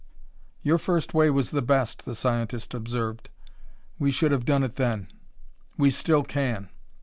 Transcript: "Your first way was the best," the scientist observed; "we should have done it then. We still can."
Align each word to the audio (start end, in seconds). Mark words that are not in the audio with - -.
"Your 0.63 0.79
first 0.79 1.13
way 1.13 1.29
was 1.29 1.51
the 1.51 1.61
best," 1.61 2.05
the 2.05 2.15
scientist 2.15 2.73
observed; 2.73 3.29
"we 3.99 4.09
should 4.09 4.31
have 4.31 4.45
done 4.45 4.63
it 4.63 4.77
then. 4.77 5.09
We 5.77 5.91
still 5.91 6.23
can." 6.23 6.69